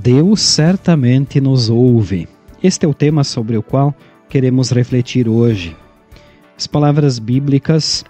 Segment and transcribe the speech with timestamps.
[0.00, 2.28] Deus certamente nos ouve.
[2.62, 3.92] Este é o tema sobre o qual
[4.28, 5.76] queremos refletir hoje.
[6.56, 8.04] As palavras bíblicas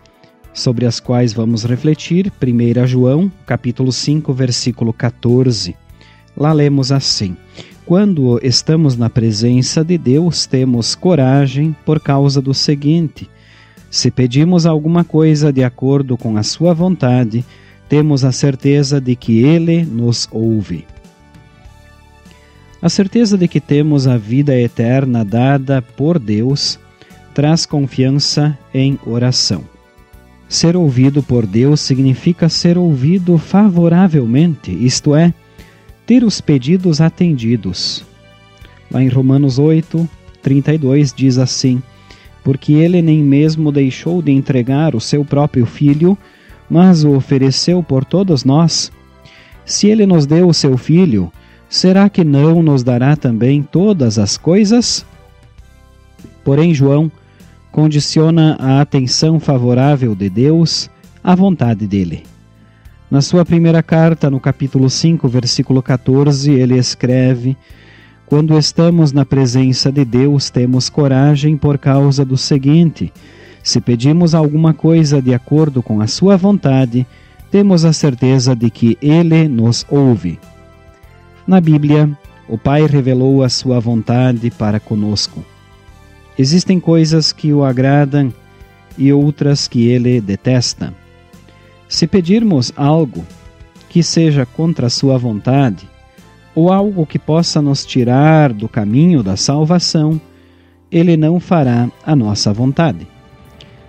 [0.53, 5.75] sobre as quais vamos refletir, 1 João, capítulo 5, versículo 14.
[6.37, 7.35] Lá lemos assim:
[7.87, 13.31] Quando estamos na presença de Deus, temos coragem por causa do seguinte:
[13.91, 17.43] se pedimos alguma coisa de acordo com a sua vontade,
[17.89, 20.85] temos a certeza de que ele nos ouve.
[22.81, 26.79] A certeza de que temos a vida eterna dada por Deus
[27.35, 29.65] traz confiança em oração.
[30.49, 35.35] Ser ouvido por Deus significa ser ouvido favoravelmente, isto é,
[36.07, 38.05] ter os pedidos atendidos.
[38.91, 40.09] Lá em Romanos 8,
[40.41, 41.83] 32 diz assim:
[42.45, 46.17] Porque ele nem mesmo deixou de entregar o seu próprio filho,
[46.71, 48.91] mas o ofereceu por todos nós.
[49.67, 51.31] Se ele nos deu o seu filho,
[51.69, 55.05] será que não nos dará também todas as coisas?
[56.45, 57.11] Porém, João
[57.71, 60.91] condiciona a atenção favorável de Deus
[61.23, 62.25] à vontade dele.
[63.11, 67.57] Na sua primeira carta, no capítulo 5, versículo 14, ele escreve:
[68.27, 73.13] Quando estamos na presença de Deus, temos coragem por causa do seguinte:
[73.63, 77.07] se pedimos alguma coisa de acordo com a sua vontade,
[77.51, 80.39] temos a certeza de que ele nos ouve.
[81.49, 82.11] Na Bíblia,
[82.47, 85.43] o Pai revelou a sua vontade para conosco.
[86.39, 88.31] Existem coisas que o agradam
[88.99, 90.93] e outras que ele detesta.
[91.89, 93.25] Se pedirmos algo
[93.89, 95.89] que seja contra a sua vontade,
[96.55, 100.21] ou algo que possa nos tirar do caminho da salvação,
[100.93, 103.07] ele não fará a nossa vontade.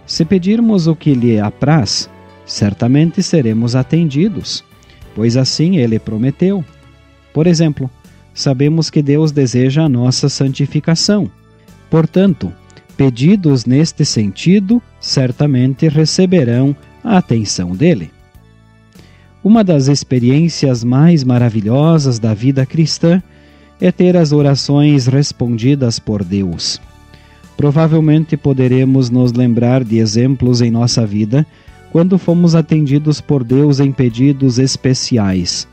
[0.05, 2.09] Se pedirmos o que lhe apraz,
[2.45, 4.63] certamente seremos atendidos,
[5.13, 6.63] pois assim ele prometeu.
[7.33, 7.89] Por exemplo,
[8.33, 11.29] sabemos que Deus deseja a nossa santificação.
[11.89, 12.51] Portanto,
[12.97, 18.11] pedidos neste sentido certamente receberão a atenção dele.
[19.43, 23.23] Uma das experiências mais maravilhosas da vida cristã
[23.79, 26.81] é ter as orações respondidas por Deus.
[27.55, 31.45] Provavelmente poderemos nos lembrar de exemplos em nossa vida
[31.91, 35.67] quando fomos atendidos por Deus em pedidos especiais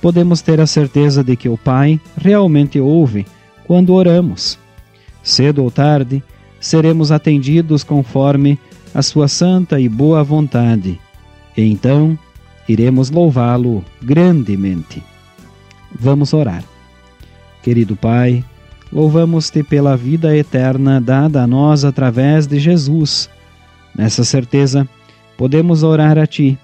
[0.00, 3.26] podemos ter a certeza de que o Pai realmente ouve
[3.66, 4.58] quando oramos.
[5.22, 6.22] Cedo ou tarde,
[6.58, 8.58] seremos atendidos conforme
[8.94, 10.98] a sua santa e boa vontade,
[11.56, 12.18] e então
[12.68, 15.02] iremos louvá-lo grandemente.
[15.92, 16.64] Vamos orar.
[17.62, 18.44] Querido Pai,
[18.92, 23.28] louvamos-te pela vida eterna dada a nós através de Jesus.
[23.94, 24.88] Nessa certeza,
[25.36, 26.58] podemos orar a Ti,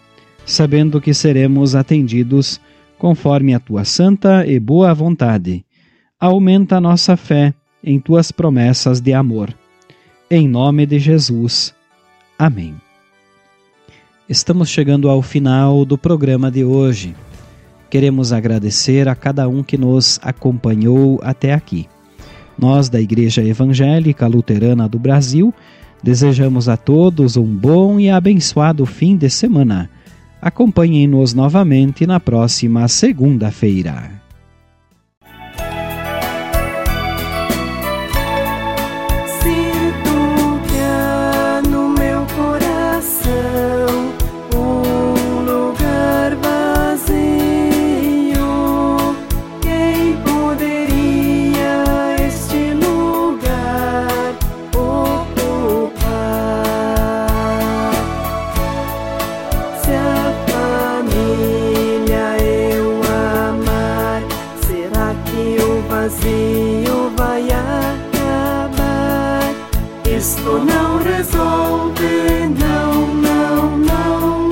[0.44, 2.60] sabendo que seremos atendidos
[2.98, 5.64] conforme a tua santa e boa vontade.
[6.18, 9.54] Aumenta a nossa fé em tuas promessas de amor.
[10.30, 11.74] Em nome de Jesus.
[12.38, 12.74] Amém.
[14.28, 17.14] Estamos chegando ao final do programa de hoje.
[17.88, 21.86] Queremos agradecer a cada um que nos acompanhou até aqui.
[22.58, 25.54] Nós, da Igreja Evangélica Luterana do Brasil,
[26.02, 29.88] desejamos a todos um bom e abençoado fim de semana
[30.46, 34.25] Acompanhem-nos novamente na próxima segunda-feira.
[70.16, 74.50] Isto não resolve, não, não, não.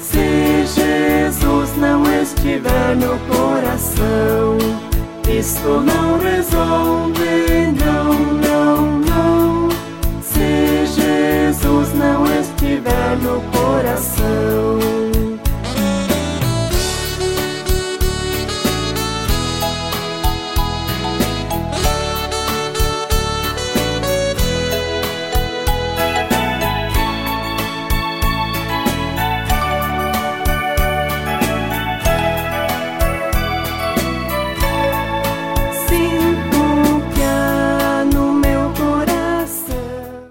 [0.00, 4.58] Se Jesus não estiver no coração,
[5.28, 8.12] isto não resolve, não,
[8.42, 9.68] não, não.
[10.20, 14.43] Se Jesus não estiver no coração.